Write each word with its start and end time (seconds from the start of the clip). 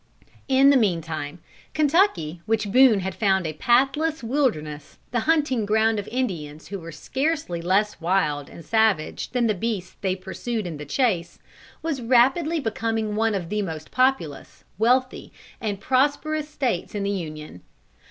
In 0.47 0.71
the 0.71 0.77
meantime 0.77 1.37
Kentucky, 1.75 2.41
which 2.47 2.71
Boone 2.71 3.01
had 3.01 3.13
found 3.13 3.45
a 3.45 3.53
pathless 3.53 4.23
wilderness, 4.23 4.97
the 5.11 5.19
hunting 5.29 5.63
ground 5.63 5.99
of 5.99 6.07
Indians 6.07 6.69
who 6.69 6.79
were 6.79 6.91
scarcely 6.91 7.61
less 7.61 8.01
wild 8.01 8.49
and 8.49 8.65
savage 8.65 9.29
than 9.29 9.45
the 9.45 9.53
beasts 9.53 9.97
they 10.01 10.15
pursued 10.15 10.65
in 10.65 10.77
the 10.77 10.87
chase, 10.87 11.37
was 11.83 12.01
rapidly 12.01 12.59
becoming 12.59 13.15
one 13.15 13.35
of 13.35 13.49
the 13.49 13.61
most 13.61 13.91
populous, 13.91 14.63
wealthy 14.79 15.31
and 15.61 15.79
prosperous 15.79 16.49
States 16.49 16.95
in 16.95 17.03
the 17.03 17.11
Union. 17.11 17.61